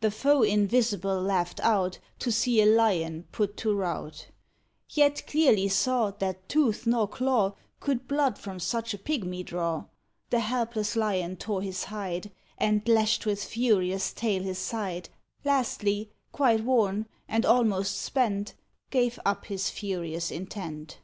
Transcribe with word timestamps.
The 0.00 0.10
foe 0.10 0.42
invisible 0.42 1.20
laughed 1.20 1.60
out, 1.60 1.98
To 2.20 2.32
see 2.32 2.62
a 2.62 2.64
Lion 2.64 3.26
put 3.32 3.58
to 3.58 3.74
rout; 3.74 4.28
Yet 4.88 5.24
clearly 5.26 5.68
saw 5.68 6.10
That 6.10 6.48
tooth 6.48 6.86
nor 6.86 7.06
claw 7.06 7.54
Could 7.78 8.08
blood 8.08 8.38
from 8.38 8.60
such 8.60 8.94
a 8.94 8.98
pigmy 8.98 9.42
draw. 9.42 9.84
The 10.30 10.40
helpless 10.40 10.96
Lion 10.96 11.36
tore 11.36 11.60
his 11.60 11.84
hide, 11.84 12.30
And 12.56 12.80
lashed 12.88 13.26
with 13.26 13.44
furious 13.44 14.14
tail 14.14 14.42
his 14.42 14.56
side; 14.58 15.10
Lastly, 15.44 16.12
quite 16.32 16.64
worn, 16.64 17.04
and 17.28 17.44
almost 17.44 18.00
spent, 18.00 18.54
Gave 18.88 19.20
up 19.26 19.44
his 19.44 19.68
furious 19.68 20.30
intent. 20.30 20.98